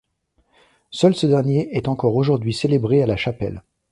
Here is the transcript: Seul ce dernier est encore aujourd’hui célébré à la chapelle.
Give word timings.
Seul 0.89 1.13
ce 1.13 1.27
dernier 1.27 1.77
est 1.77 1.87
encore 1.87 2.15
aujourd’hui 2.15 2.55
célébré 2.55 3.03
à 3.03 3.05
la 3.05 3.17
chapelle. 3.17 3.61